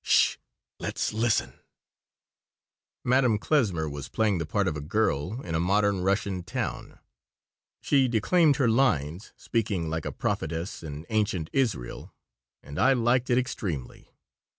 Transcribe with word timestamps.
"'S 0.03 0.09
sh! 0.11 0.37
Let's 0.79 1.13
listen." 1.13 1.59
Madame 3.03 3.37
Klesmer 3.37 3.87
was 3.87 4.09
playing 4.09 4.39
the 4.39 4.47
part 4.47 4.67
of 4.67 4.75
a 4.75 4.81
girl 4.81 5.41
in 5.43 5.53
a 5.53 5.59
modern 5.59 6.01
Russian 6.01 6.41
town. 6.41 6.97
She 7.81 8.07
declaimed 8.07 8.55
her 8.55 8.67
lines, 8.67 9.31
speaking 9.37 9.91
like 9.91 10.05
a 10.05 10.11
prophetess 10.11 10.81
in 10.81 11.05
ancient 11.09 11.51
Israel, 11.53 12.15
and 12.63 12.79
I 12.79 12.93
liked 12.93 13.29
it 13.29 13.37
extremely. 13.37 14.09